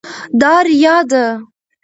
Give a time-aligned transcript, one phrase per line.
[0.41, 1.25] دا ریا ده.